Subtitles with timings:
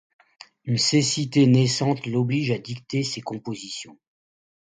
[0.65, 3.99] Une cécité naissante l'oblige à dicter ses compositions.